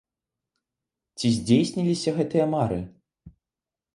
[1.19, 2.79] Ці здзейсніліся гэтыя мары?